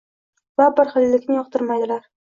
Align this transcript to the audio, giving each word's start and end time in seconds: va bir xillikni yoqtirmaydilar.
va 0.61 0.67
bir 0.79 0.91
xillikni 0.95 1.39
yoqtirmaydilar. 1.41 2.07